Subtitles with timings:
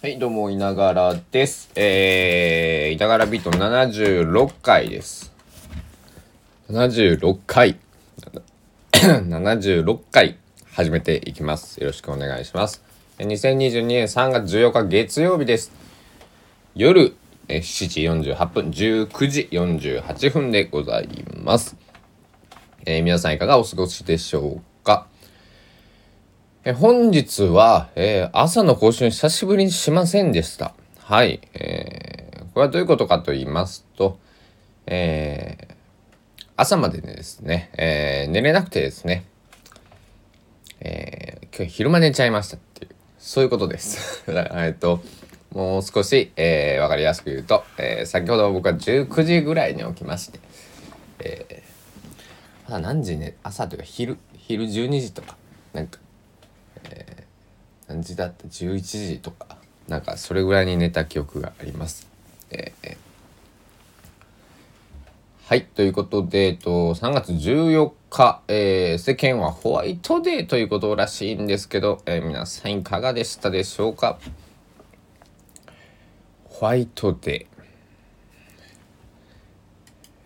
[0.00, 1.72] はい、どうも、いながらです。
[1.74, 5.32] えー、いながらビート76回です。
[6.70, 7.80] 76回。
[8.92, 10.38] 76回、
[10.70, 11.80] 始めていきます。
[11.80, 12.80] よろしくお願いします。
[13.18, 15.72] 2022年3月14日月曜日です。
[16.76, 17.16] 夜、
[17.48, 21.08] 7時48分、19時48分でござい
[21.42, 21.74] ます。
[22.86, 25.08] えー皆さんいかがお過ごしでしょうか？
[26.64, 30.74] え本日は、えー朝の更新久しぶりにしませんでした。
[30.98, 31.40] はい。
[31.54, 34.18] えーこれはどういうことかと言いますと、
[34.86, 35.74] えー
[36.56, 39.24] 朝までですね、えー寝れなくてですね、
[40.80, 44.24] えー今日昼間寝ちゃいましたっていう、そういうことです。
[44.28, 45.00] えっと、
[45.52, 50.40] もう少し、えーわかりやすく言うと、えー先ほど僕は19時ぐらいに起きまして、
[51.20, 51.68] えー
[52.66, 55.36] 朝何時ね、朝というか昼、昼12時とか、
[55.72, 55.98] なんか、
[57.88, 59.56] 何時だった11時とか
[59.88, 62.06] なんかそれぐらいに寝た記憶があります。
[62.50, 62.96] えー
[65.48, 74.18] はいということで、えっと、3月14日、えー世間はホワイトデーということらしいんですけど、えー皆さんいかがでしたでしょうか？
[76.44, 77.58] ホワイトデー、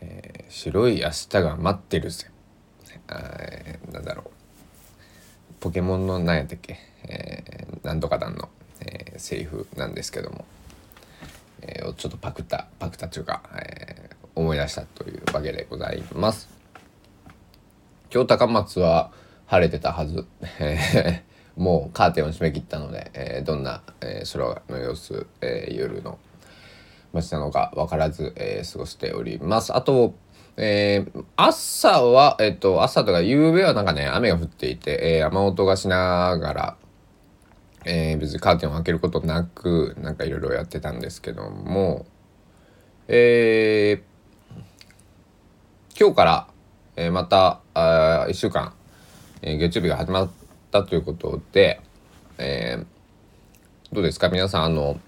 [0.01, 2.27] え白い明日が待ってるぜ。
[3.93, 4.31] なんだろう。
[5.61, 6.79] ポケモンの何やったっけ、
[7.83, 8.49] なんとか団の、
[8.81, 10.45] えー、セリフなんですけども、
[11.63, 16.49] えーちょっとパクったパクったというか、えー思い出したというわけでございます
[18.11, 19.13] 今日高松は
[19.45, 20.27] 晴れてたはず
[21.55, 26.19] もうカーテンを閉め切ったので、えーどんな、えー空の様子、えー夜の
[27.13, 29.77] 街なのか分からず、えー過ごしております。
[29.77, 30.15] あと、
[30.57, 36.77] えー朝は、えっ、と、朝とか夕べはなんかね、雨が降っていて、えー雨音がしながら、
[37.85, 42.07] えー別にカーテンを開けることなく、なんかいろいろやってたんですけども、
[43.09, 44.13] えー
[45.99, 46.47] 今日から、
[46.97, 48.73] えーまた、あ1週間、
[49.43, 50.31] えー月曜日が始まっ
[50.71, 51.81] たということで、
[52.39, 52.87] えー
[53.95, 54.29] どうですか？
[54.31, 55.01] 皆さん、あの、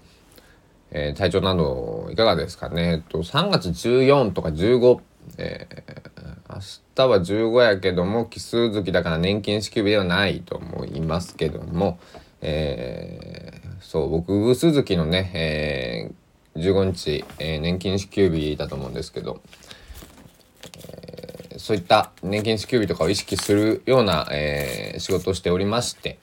[0.91, 4.99] えー体調などいかがですかね、えっと、3月14とか15、
[5.37, 6.05] えー
[6.47, 6.61] 明
[6.95, 11.97] 日は15やけども奇数月だから年金支給日ではないと思いますけども、
[12.47, 19.41] えーそう僕偶数月のね、えー15日、えー年金支給日だと思うんですけど、
[20.89, 26.19] えーそういった年金支給日とかを意識するような、えー仕事をしておりまして、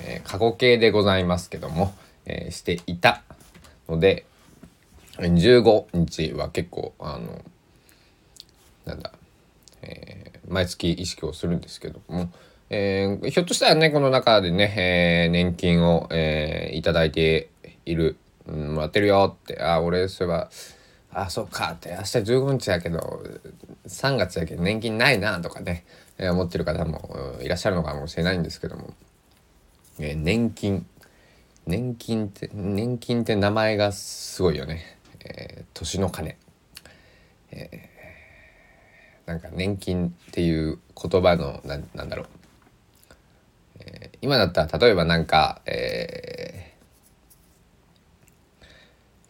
[0.00, 3.22] えー過去形でございますけども、えーしていた
[3.88, 4.24] ので
[5.18, 7.42] 15日は結構あの
[8.86, 9.12] なんだ、
[9.82, 12.32] えー毎月意識をするんですけども、
[12.70, 17.50] えーひょっとしたらねこの中でね、えー年金を、えーいただいて
[17.86, 20.50] いる、うん、もらってるよってあ俺そういえば
[21.12, 23.22] あそうかって明日15日やけど
[23.86, 25.84] 3月やけど年金ないなとかね、
[26.18, 28.92] えー思ってる方もいらっしゃるのかもしれないんですけども、
[29.98, 30.86] えー年金
[31.66, 36.36] 年金って年金って名前がすごいよね、えー年の金、
[37.50, 37.88] えー
[39.28, 42.26] なんか年金っていう言葉のなんなんだろう、
[44.20, 46.68] 今だったら例えばなんか、えー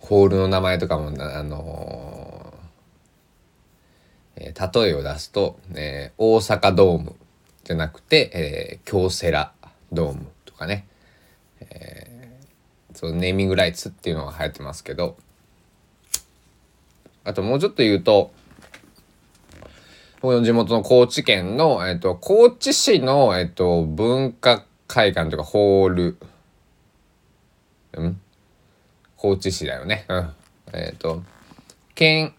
[0.01, 7.15] ホールの名前とかもあのーえ例えを出すと、えー大阪ドーム
[7.65, 9.53] じゃなくて、えー京セラ
[9.93, 10.87] ドームとかね。
[12.95, 15.17] そのネーミングライツっていうのが流行ってますけど。
[17.25, 18.33] あともうちょっと言うと
[20.21, 26.17] 僕の地元の高知県の、えっと、高知市の、えっと、文化会館とかホール。
[27.93, 28.21] うん？
[29.17, 30.05] 高知市だよね。
[30.09, 30.31] うん。
[30.73, 31.23] えっと。
[31.95, 32.35] 県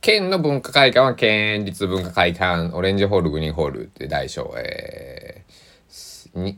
[0.00, 2.72] 県の文化会館は県立文化会館。
[2.76, 4.54] オレンジホールグリーンホールって大小。
[4.56, 5.68] えー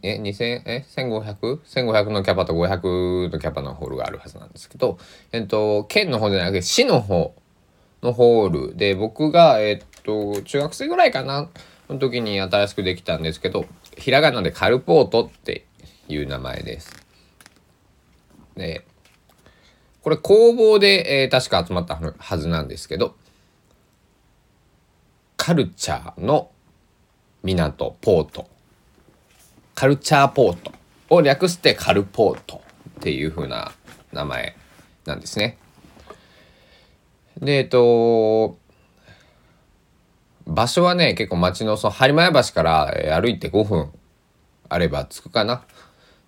[0.03, 4.99] え2000え 1500?1500 のキャパと500のキャパのホールがあるはずなんですけど、
[5.33, 7.35] えっと、県の方じゃなくて市の方
[8.03, 11.49] のホールで僕が、えっと、中学生ぐらいかな？
[11.89, 13.65] の時に新しくできたんですけど。
[14.01, 15.67] ひらがなでカルポートって
[16.09, 16.93] いう名前です。
[18.57, 18.85] で
[20.03, 23.15] これ工房で、えー確か集まったはずなんですけど
[25.37, 26.51] カルチャーの
[27.43, 28.49] 港ポート
[29.75, 30.73] カルチャーポート
[31.09, 32.63] を略してカルポート
[33.01, 33.73] っていう風な
[34.13, 34.57] 名前
[35.07, 35.57] なんですね。
[37.39, 38.59] で、えっと、
[40.51, 43.93] 場所はね、結構町の、その、播磨橋からえ歩いて5分
[44.69, 45.63] あれば着くかな。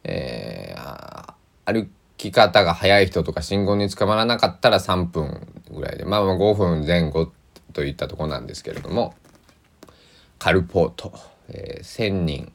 [0.04, 1.32] えー
[1.64, 7.32] 歩き方が速い人とか信号に捕まらなかったら3分ぐらいでまあまあ5分前後
[7.72, 9.14] といったとこなんですけれども
[10.38, 11.12] カルポート、
[11.48, 12.52] えー、1,000人、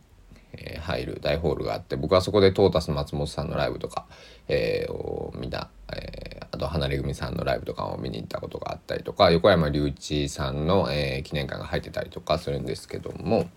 [0.54, 4.06] え、入る大ホールがあって僕はそこでトータス松本さんのライブとか、
[4.50, 13.48] えー、を見た、えー、あと離れ組さんのライブとかを見に行ったことがあったりとか横山隆一さんの、えー、記念館が入ってたりとかするんですけども。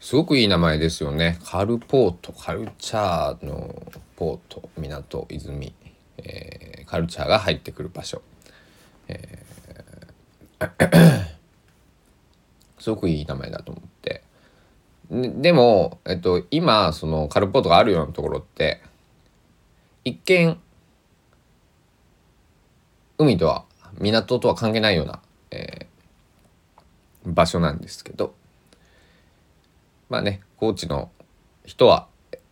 [0.00, 1.38] すごくいい名前ですよね。
[1.44, 5.74] カルポート、カルチャーのポート、港、泉、
[6.18, 8.22] えー、カルチャーが入ってくる場所。
[9.08, 11.26] えー、
[12.78, 14.22] すごくいい名前だと思って。
[15.10, 18.80] でも、えっと、今、そのカルポートがあるようなところって、
[20.08, 20.58] 一見、
[23.18, 23.64] 海とは、
[23.98, 25.20] 港とは関係ないような、
[25.50, 28.34] えー、場所なんですけど、
[30.08, 31.10] まあね高知の
[31.66, 32.06] 人は、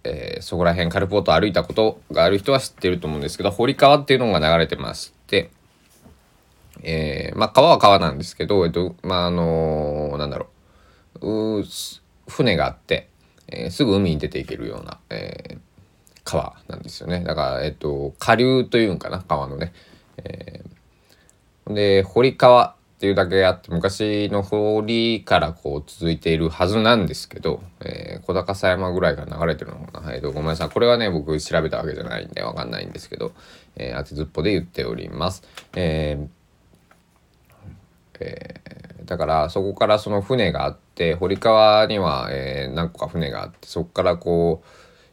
[0.04, 5.50] えー、そこら辺カルポート歩いたことがある人は知ってると思うんですけど堀川っていうのが流れてまして、
[6.82, 10.48] えー、まあ川は川なんですけど、えっとまああのー、なんだろ
[11.22, 11.64] う。
[12.28, 13.08] 船があって、
[13.48, 15.58] えー、すぐ海に出ていけるような、えー、
[16.26, 17.22] 川なんですよね。
[17.24, 19.72] だから、えっと、下流というんかな川のね、
[20.18, 30.68] えー、で堀川っていうだけあって昔の堀からこう続いているはずなんですけど、えー、小高狭山ぐらいから流れてるのかな、えー、とごめんなさい。
[30.70, 33.32] これはね僕調べたわけじゃないんでわかんないんですけど、
[33.76, 35.44] えー、当てずっぽで言っております。
[35.74, 36.28] えー
[38.18, 44.66] えー、だからそこからその船があって堀川には、えー、何個か船があってそこからこう、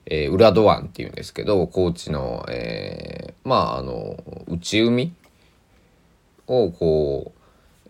[0.06, 4.18] えー、浦戸湾っていうんですけど高知の、えー、まああの
[4.48, 5.14] 内海
[6.48, 7.32] をこ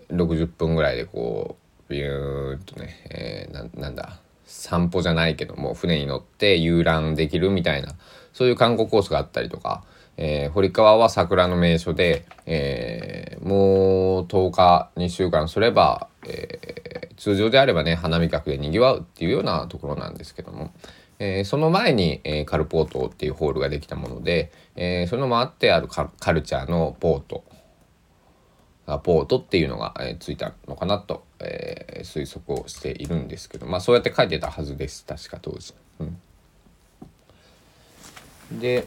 [0.10, 1.58] う60分ぐらいでこ
[1.90, 7.94] うビューンとね、えー、なんだ散歩じゃないけども船に乗って遊覧できるみたいな
[8.34, 9.84] そういう観光コースがあったりとか、
[10.18, 20.72] えー、堀川は桜の名所で、えー、もう10日2週間すれば、えー、通常であればね花見客でにぎわうっていうようなところなんですけども。
[21.20, 27.44] えー、その前に、えー、カルポートっていうホールができたもので、えー、そのもあってあるカルチャーのポート。
[28.86, 35.06] ポートっていうのが、えー、ついたのかなと、えー、推測をしているんですけどまあそうやって書いてたはずです。
[35.06, 35.74] 確か当時。
[36.00, 36.04] う
[38.56, 38.86] ん、で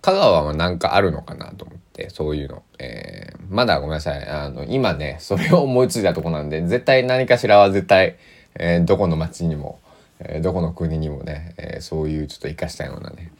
[0.00, 1.81] 香川は何かあるのかなと思って。
[2.10, 4.26] そういうの、えー、まだごめんなさい。
[4.26, 8.16] あの今ねそれを思いついたとこなんで絶対何かしらは絶対、
[8.54, 9.80] えー、どこの町にも、
[10.18, 13.32] えー、どこの国にもね、えそういうちょっと生かしたようなね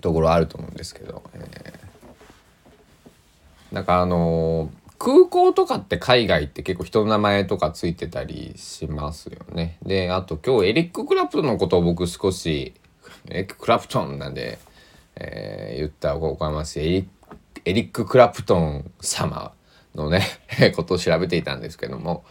[0.00, 9.78] ところあると思うんですけど、えー、なんかあの、空港とかって海外って結構人の名前とかついてたりしますよね。
[9.82, 12.74] で、あと今日エリック・クラプトンのことを僕少し、
[13.28, 14.58] エリック・クラプトンなんで、
[15.20, 17.08] えー、言ったおこがましいエリ
[17.64, 19.52] エリック・クラプトン様
[19.94, 20.22] のね
[20.76, 22.24] ことを調べていたんですけども、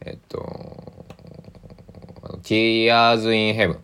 [0.00, 1.04] えっと、
[2.42, 3.78] Tears in Heaven、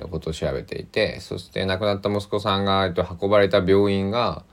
[0.00, 4.44] のことを調べていてそして亡くなった息子さんが、えっと、運ばれた病院が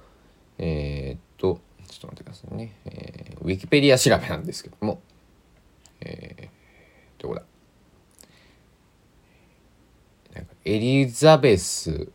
[0.58, 1.60] えー、っと
[1.90, 5.02] ちょっと待ってくださいね、えー、ウィキペディア調べなんですけども
[6.02, 7.44] えー、どこだ？
[10.34, 12.10] なんかエリザベス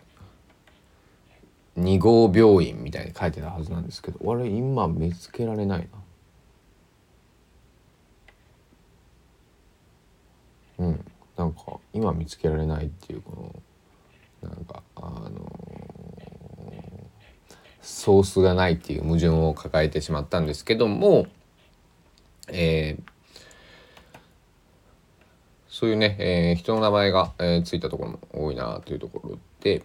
[1.79, 5.89] 2号病院みたいに書いてたはずなんですけどあれ今見つけられない
[10.79, 10.87] な。
[10.87, 11.05] うん。
[11.37, 13.63] なんか今見つけられないっていうこ
[14.43, 15.53] のなんかあの
[17.83, 21.27] ソースがないっていう矛盾を抱えてしまったんですけども、
[22.49, 23.03] えー、
[25.69, 29.83] そういうね、えー、人の名前が、えー、ついたところも多いなというところで、えー、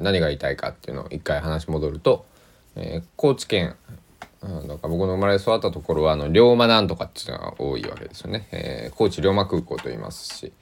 [0.00, 2.24] 何が言いたいかっていうのを一回話戻ると、
[2.76, 3.76] えー、高知県
[4.42, 10.52] うん、か僕の生まれ育ったところはあの龍馬なんとかっていうのが多いわけですよね、えー、高知龍馬空港と言いますし、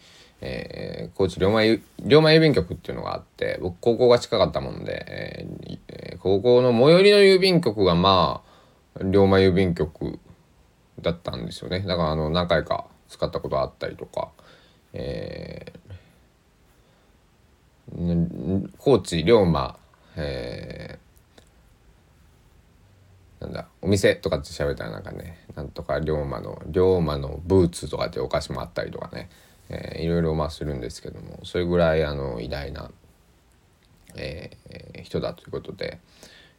[0.43, 5.47] えー、高知龍馬龍馬郵便局っていうのがあって僕高校が近かったもんで、
[5.89, 10.19] えー、高校の最寄りの郵便局がまあ龍馬郵便局
[11.01, 11.81] だったんですよね。
[11.81, 14.29] だからあの何回か使ったことあったりとか、
[14.93, 15.90] えー、
[18.79, 19.79] 高知龍馬、
[20.17, 21.11] えー
[23.41, 29.31] なんだお店とかって調べたらなんかねなんとか龍馬の龍馬のブーツとかってお菓子もあったりとかね、
[29.71, 32.91] えー、いろいろまあするんですけどもそれぐらいあの偉大な、
[34.15, 36.01] えー、人だということで、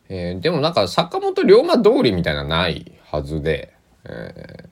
[0.09, 4.69] えー、でもなんか坂本龍馬通りみたいなないはずでえー、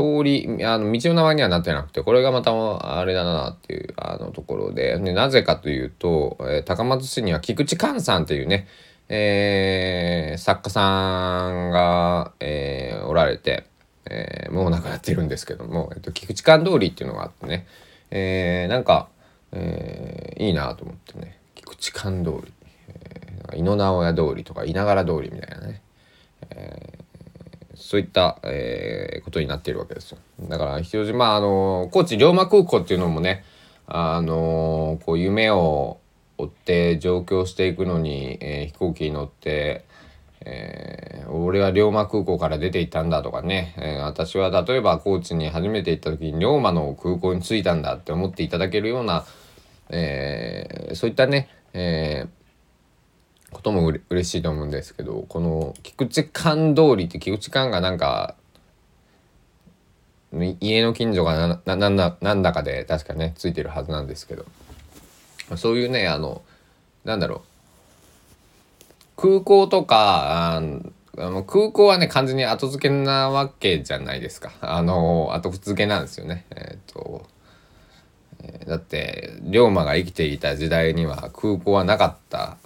[0.00, 4.98] 通りあの道の名前にはなってなくてこれがまたあれだなっていうあのところで。
[4.98, 8.66] でなぜかというと、えー、高松市には菊池寛さんっていうね、
[9.08, 13.66] えー、作家さんが、えー、おられて、
[14.06, 17.66] えー、もう亡くなってるんですけども、えっと、菊池寛通りっていうのがあってね、
[18.10, 19.08] えー、なんか、
[19.52, 22.52] えー、いいなと思ってね菊池寛通り、
[22.88, 25.82] えー、井の直屋通りとか稲柄通りみたいなね、
[26.50, 27.04] えー、
[27.80, 30.18] そういった、えー、ことになっているわけですよ。
[30.48, 33.44] だから非常にまああの高知龍馬空港っていうのもね
[33.86, 35.98] あのこう夢を
[36.38, 39.84] 追って上京していくのに、えー、飛行機に乗って、
[40.42, 49.24] えー、俺は龍馬空港から出て行ったんだとかね、えー、私は例えば高知に初めて行った時に龍馬の空港に着いたんだって思っていただけるような、
[49.90, 52.26] えそういったね、え
[53.52, 58.34] こともう嬉しいと思うんですけどこの菊池館通りって菊池館がなんか
[60.60, 64.44] 家の近所がななんだなんだかで確かねついてるはずなんですけど。
[65.56, 66.42] そういうねあの
[67.04, 67.40] なんだろう。
[69.16, 74.52] 空港とかあの空港はね完全に後付けなわけじゃないですか。
[74.60, 76.46] あの後付けなんですよね。
[76.54, 77.26] えっ、と、
[78.66, 82.56] だって龍馬が生きていた時代には空港はなかった。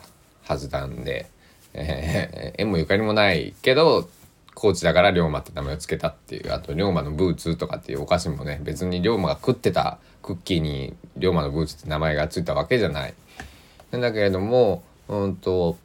[0.44, 1.26] はずなんで、
[1.72, 4.08] えー、縁もゆかりもないけど
[4.54, 6.52] 高知だから龍馬って名前を付けたっていう。
[6.52, 13.14] あと龍馬のブーツとかっていうお菓子もね別に龍馬が食ってたクッキーに龍馬のブーツって名前が付いたわけじゃない。
[13.90, 15.76] なんだけれどもうんと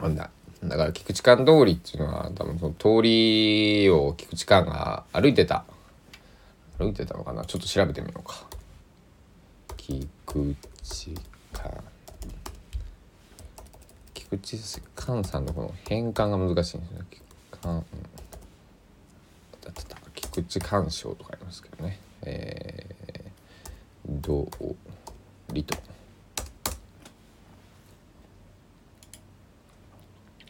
[0.00, 0.30] なんだ
[0.64, 5.64] だから菊池館通りっていうのは多分その通りを菊池館が歩いてた。
[6.78, 7.44] 歩いてたのかな？
[7.44, 8.46] ちょっと調べてみようか。
[9.76, 10.06] 菊
[10.84, 11.14] 池
[11.52, 11.82] 館
[14.30, 16.98] 菊池寛さんのこの変換が難しいんですね。
[17.50, 17.84] 寛。
[19.62, 19.82] だって
[20.14, 21.98] 菊池寛賞とかありますけどね。
[22.22, 24.48] えー、道
[25.52, 25.76] 理と。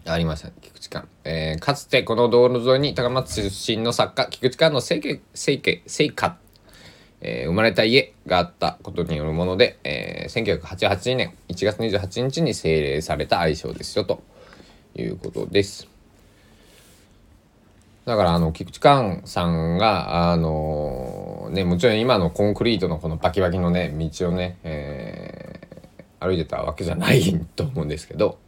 [0.05, 6.39] ありました、ね、菊池寛、えー、かつてこの道路沿いに高松出身の作家菊池寛の生家生家生家。
[7.21, 14.23] えー、生まれた家があったことによるもので、えー、1988年1月28日に制令された愛称ですよと
[14.95, 15.89] いうことです。
[18.05, 28.39] だからあの菊池寛さんがあのー、ねもちろん今のコンクリートのこのバキバキのね道をね、えー、歩いてたわけじゃないと思うんですけど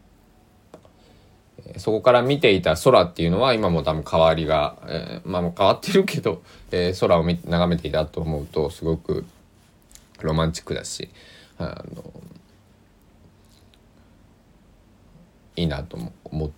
[1.78, 9.24] そこから見ていた空っていうのは今も多分変わりが、えー、まあ変わってるけど、えー、空を眺めていたと思うとすごく
[10.20, 11.10] ロマンチックだし
[11.58, 12.12] あの
[15.56, 16.50] いいなと思っ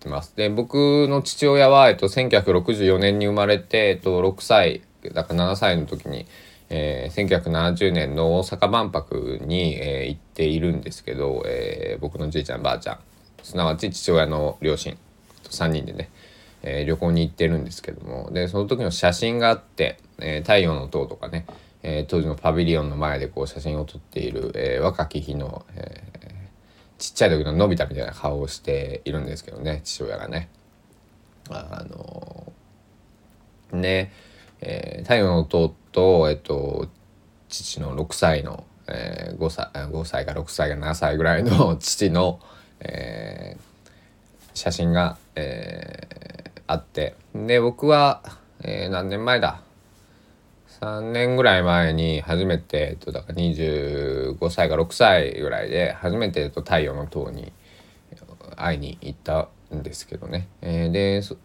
[0.00, 0.36] てます。
[0.36, 4.82] で僕の父親は、えっと、1964年に生まれて、えっと、6歳
[5.14, 6.26] だから7歳の時に、
[6.68, 12.98] えー、1970年の大阪万博に、えー、行っているんですけど、えー、僕のじいちゃんばあちゃん
[13.46, 14.98] すなわち父親の両親
[15.44, 16.10] と3人でね、
[16.64, 21.46] えー、旅行に行ってるんですけどもでその時の写真があって「えー、太陽の塔」とかね、
[21.84, 26.02] えー、当時のパビリオンの前でこう写真を撮っている、え若き日の、え
[26.98, 30.48] ちっちゃい時ののび太みたいな顔をしているんですけどね父親がね。
[31.50, 32.52] あの
[33.72, 34.10] ね
[34.60, 36.88] え太陽の塔と、えっと、
[37.48, 42.40] 父の6歳の、えー、5, 歳5歳か6歳か7歳ぐらいの父の、
[42.80, 47.14] えー、写真が、えー、あって。
[47.34, 48.22] で僕は、
[48.62, 49.60] えー、何年前だ
[50.80, 57.52] ？3年ぐらい前に初めて、えっと、だから25歳か6歳ぐらいで初めて、えっと、太陽の塔に
[58.56, 61.36] 会いに行ったんですけどね、えー、でそ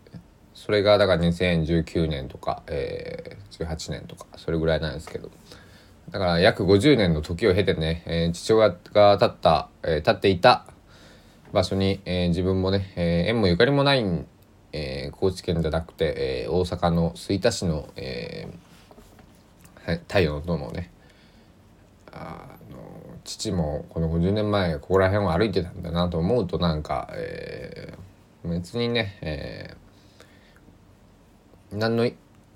[0.71, 5.29] れがだから2019年とか、えー、18年とかそれぐらいなんですけど。
[6.09, 10.65] だから約50年の時を経てね、えー、父親が立った、えー、立っていた
[11.53, 14.03] 場所に、えー、自分もね、えー、縁もゆかりもない、
[14.73, 20.91] えー、高知県じゃなくて、えー、大阪の吹田市の、えー、太陽の塔のね
[22.11, 22.77] あの
[23.23, 32.09] 父もこの50年前ここら辺を歩いてたんだなと思うとなんか、えー、別にね、えー、何の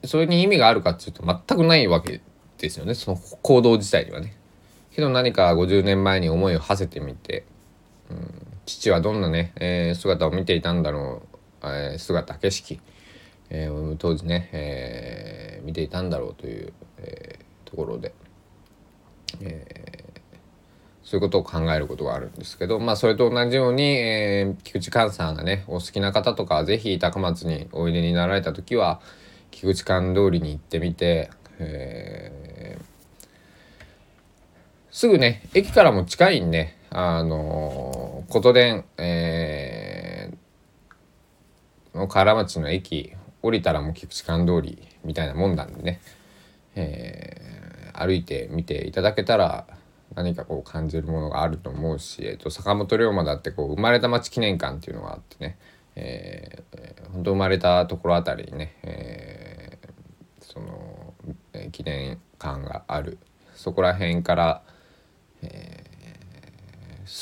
[0.05, 2.21] それに意味があるかっていうと全くないわけ
[2.57, 4.35] ですよねその行動自体にはね。
[4.91, 7.43] けど何か50年前に思いを馳せてみて、
[8.09, 11.21] うん父はどんなね、えー、姿を見ていたんだろ
[11.63, 12.79] う、えー、姿景色、
[13.49, 18.13] えー、当時ね、え見ていたんだろうという、えところで、
[19.41, 19.95] え
[21.05, 28.99] そういうことを考えることがあるんですけど、まあ、それと同じように、えー、菊池寛さんがねお好きな方とか是非高松においでになられた時は
[29.51, 31.29] 菊池寛通りに行ってみて、
[31.59, 32.83] えー、
[34.89, 46.01] すぐね駅からも近いんで、あのー、琴電、えー、の河原町の駅降りたらもう菊池寛通りみたいなもんなんでね、
[46.75, 49.67] えー、歩いてみていただけたら
[50.15, 55.57] 何かこう感じるものがあると思うし、えっと、坂本龍馬だってこう生まれた町記念館っていうのがあってね、
[55.95, 61.13] えー、本当生まれたところあたりにね、えー、その、
[61.53, 63.17] えー、記念館がある。
[63.55, 64.61] そこら辺から、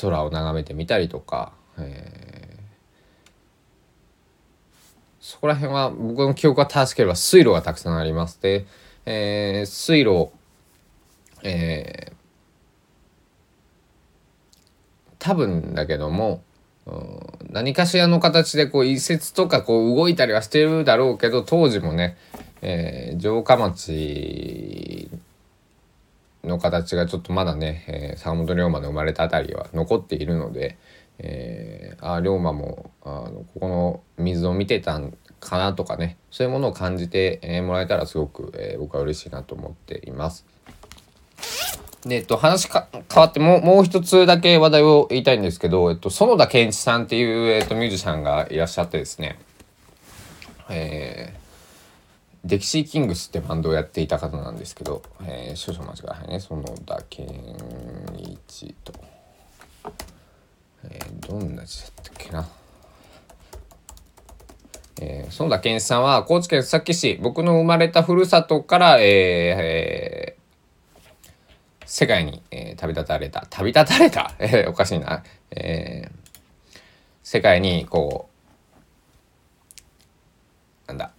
[0.02, 2.62] 空を眺めてみたりとか、えー、
[5.20, 8.66] そこら辺は僕の記憶が正しければ水路がたくさんありますで、
[9.06, 10.30] えー、水路
[11.44, 12.14] えー、
[15.18, 16.42] 多分だけども、
[17.50, 22.16] 何かしらの形でこう移設とかこう動いたりはしてるだろうけど当時もね、
[22.60, 25.08] えー、城下町
[26.44, 30.78] の形がちょっとまだね、えー、坂本龍馬の生まれた辺りは残っているので、
[31.18, 40.44] えー、あ龍馬もあのここの水を見てたんかなとかねそういうものを感じて、え、もらえたらすごく、えー、僕は嬉しいなと思っています。
[42.04, 49.38] で、えっと、話か変わってもう、もう一つだけ話題を言いたいんですけど、えっと、園田健一さんっていう、えっと、ミュージシャンがいらっしゃってですね、
[50.68, 51.43] えー、
[52.44, 57.26] デキシーキングスってバンドをやっていた方なんですけど、えー、少々間違いないね、園田健
[58.18, 58.92] 一と、
[60.84, 62.48] えー、どんな字だったっけな。
[65.00, 70.44] えー、園田健一さんは高知県須崎市、僕の生まれたふるさとから、えーえー
[71.86, 73.46] 世界に、えー、旅立たれた。
[73.50, 75.22] 旅立たれた、えー、おかしいな、
[75.52, 76.78] えー、
[77.22, 78.28] 世界にこ
[80.86, 81.12] うなんだ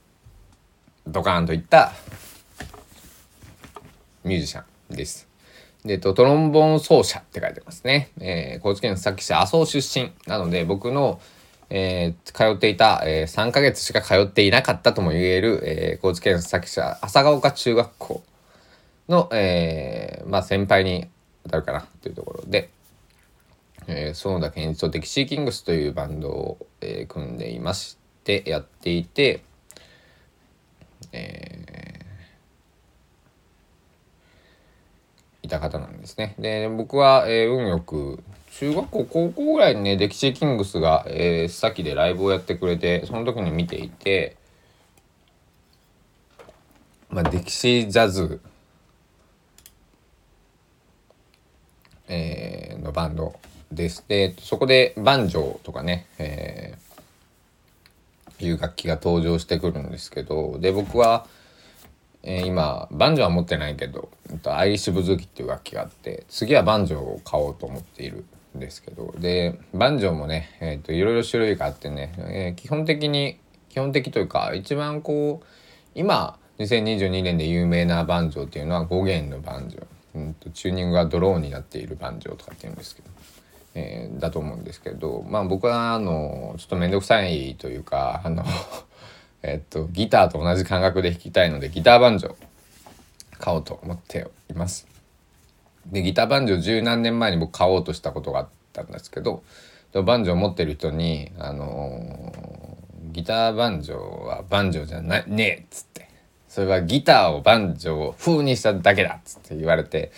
[1.07, 1.91] ドカーンといった
[4.23, 5.27] ミュージシャンです。
[5.85, 8.09] で、トロンボン奏者って書いてますね。
[8.19, 11.19] えー、高知県須崎市麻生出身なので、僕の、
[11.69, 18.23] えー、通っていた、えー、3ヶ月しか通っていなかったとも言える、えー、高知県須崎市朝ヶ丘中学校
[19.07, 21.07] の、えー、まあ先輩に
[21.43, 22.69] 当たるかなというところで、
[23.87, 29.43] えー、園田健一とデキシーキングスというバンドを、えー、組んでいましてやっていて、
[31.15, 36.35] えー、いた方なんですね。
[36.39, 44.37] で僕は、えー、運よく中学校高校ぐらいにねデキシーキングスが、えー、さっきでライブをやってくれてその時に見ていて、
[47.09, 48.41] まあ、デキシージャズ
[52.07, 53.39] えー、のバンド
[53.71, 54.05] です。
[54.07, 56.84] で、そこでバンジョーとかね、えー、
[58.39, 61.27] いう楽器が登場してくるんですけど、で、僕は、
[62.23, 64.09] えー、今、バンジョーは持ってないけど、
[64.45, 75.45] アイリッシュブズーキっていう楽器があって、次はバンジョーを買おうと思っているんですけど、で、バンジョーもね、え、ー、と、いろいろ種類があってね、えー、基本的に、基本的というか、一番こう、
[75.93, 79.85] 今、2022年で有名なバンジョーっていうのは5弦のバンジョー。
[80.15, 83.09] うんと、チューニングがドローンになっているバンジョーとかっていうんですけど、
[83.75, 88.43] えー、だと思うんですけどまあ僕はあのちょっと面倒くさいというかあの
[89.43, 92.35] えっとギターと同じ感覚で弾きたいのでギターバンジョ
[93.37, 94.87] 買おうと思っています。
[95.87, 99.43] でギターバンジョ十何年前に僕買おうとしたことがあったんですけど
[99.93, 106.09] バンジョ持ってる人にあのー、ギターバンジョーはバンジョーじゃないねえっつって
[106.49, 110.11] それはギターをバンジョー風にしただけだっつって言われて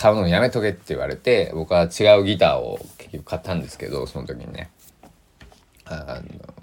[0.00, 4.70] 買うのやめとけって言われて僕は違うギターを結局買ったんですけどその時にね。
[5.84, 6.54] あの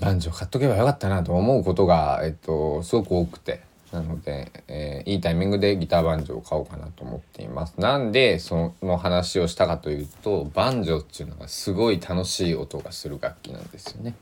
[0.00, 3.66] バンジョー買っとけばよかったなと思うことが、えっと、すごく多くて。
[3.90, 7.74] なので、えー、いいタイミングでギターバンジョーを買おうかなと思っています。
[7.78, 14.14] なんでその話をしたかというとバンジョーっていうのがすごい楽しい音がする楽器なんですよね。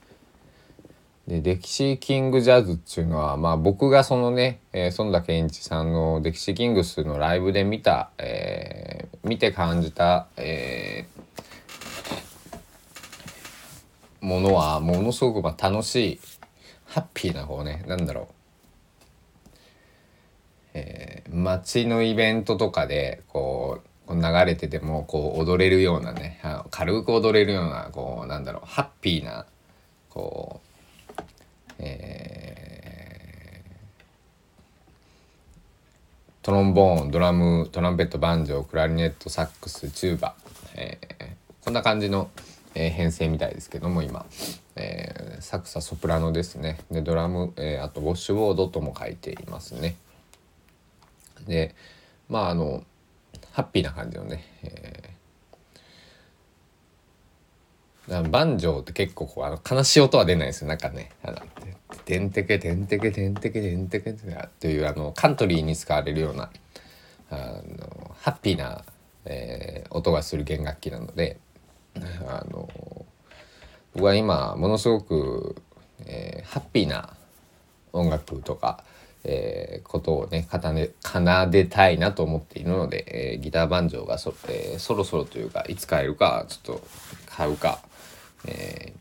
[1.27, 16.21] で、歴史キングジャズっていうのは、まあ僕がそのね、えー、園田健一さんの歴史キングスのライブで見た、えー、見て感じた、えー、ものはものすごくまあ楽しい、
[16.85, 18.27] ハッピーな方ね、なんだろう。
[20.75, 29.47] えー、街のイベントとかで、こう、流れててもこう踊れるようなね軽く踊れるようなこうなんだろうハッピーな
[30.09, 30.66] こう
[31.79, 32.37] え
[36.47, 40.37] トロンボーンドラムトランペットバンジョークラリネットサックスチューバ、
[40.77, 42.31] えー、こんな感じの、
[42.77, 44.25] えー、編成みたいですけども今、
[44.77, 46.79] えー、サクサソプラノですね。
[46.89, 49.97] でドラム、えー、あとウォッシュボードとも書いていますね。
[51.49, 51.75] で
[52.29, 52.85] まああの
[53.51, 54.96] ハッピーな感じのね、えー、
[58.09, 60.69] バンジョーって結構こうあの悲しい音は出ないですよ。
[60.69, 61.11] なんかね。
[61.23, 61.39] あの
[62.05, 64.15] 「てんてけてんてけてんてけてんてけ」っ
[64.61, 66.51] ていうあのカントリーに使われるような
[67.31, 67.37] あ
[67.79, 68.85] のハッピーな、
[69.25, 71.39] えー、音がする弦楽器なので
[72.29, 72.69] あの
[73.95, 75.57] 僕は今ものすごく、
[76.07, 77.15] えー、ハッピーな
[77.93, 78.85] 音楽とか、
[79.25, 86.87] えー、ことをね奏で奏でたいなと思っているので、えー、ギターバンジョーがそ,、えー、そろそろというかいつ買えるかちょっと
[87.27, 87.81] 買うか、
[88.45, 88.93] え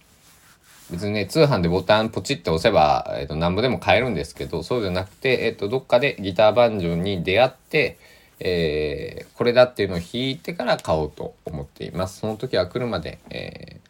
[0.89, 7.97] ー、別にね通販でボタンポチって押せば、えーと、何ぼでも買えるんですけどそうじゃなくて、えーと、どっかでギターバンジョーに出会って、
[8.39, 12.19] えー、これだっていうのを弾いてから買おうと思っています。
[12.19, 13.85] その時は来るまで、えー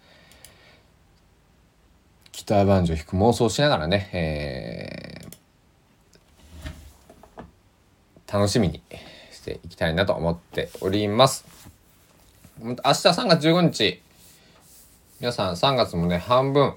[2.35, 8.81] ギターバンジョー弾く妄想しながらね、えー、楽しみに
[9.31, 11.45] していきたいなと思っております。
[12.61, 14.01] 明日3月15日、
[15.21, 16.73] 皆さん3月もね、半分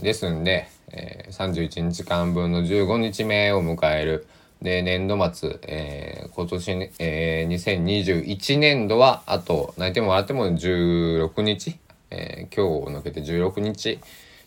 [0.00, 4.26] ですんで、えー、31日間分の15日目を迎える。
[4.62, 11.78] で、年度末、えー、今年、えー、2021年度は、あと、泣いても笑っても16日、
[12.10, 13.98] えー、今日を抜けて16日、っ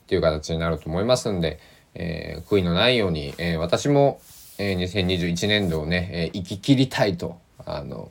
[0.08, 1.60] ていう形になると思いますんで、
[1.94, 4.22] え、悔いのないように、え、私も、
[4.58, 8.10] えー、2021年度をね、え、生き切りたいと、あの、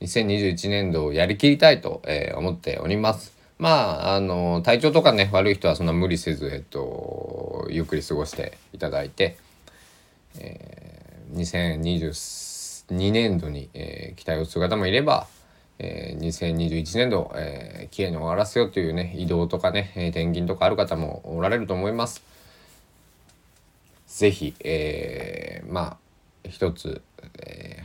[0.00, 3.31] 2021年度をやりきりたいと、え、思っております。
[3.62, 9.38] まあ、あの、体調とかね、悪い人はそんな無理せず、えっと、ゆっくり過ごしていただいて、
[10.40, 15.28] えー、2022年度に、えー、期待をする方もいれば、
[15.78, 22.20] えー、2021年度、えー、綺麗に終わらせようというね移動とかね、え転勤とかある方もおられると思います。
[24.08, 25.98] ぜひ、えー、ま
[26.44, 27.00] あ一つ、
[27.38, 27.84] え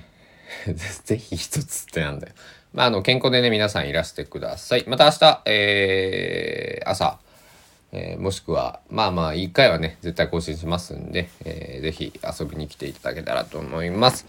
[0.65, 0.73] ー、
[1.05, 2.33] ぜひ一つってなんだよ。
[2.73, 4.85] まあ、あの健康でね皆さんいらしてください。
[4.87, 7.19] また明日、えー、朝、
[7.91, 14.25] えー、もしくはまあまあ1回はね絶対更新しますんで、えー、ぜひ遊びに来ていただけたらと思います。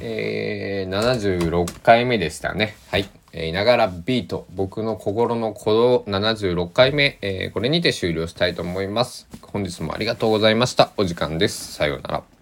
[0.00, 2.76] えー、76回目でしたね。
[2.90, 3.08] はい。
[3.32, 9.28] え、いながらビート、僕の心の鼓動76回目、えー、これにて終了したいと思います。
[9.42, 10.90] 本日もありがとうございました。
[10.96, 11.74] お時間です。
[11.74, 12.39] さようなら。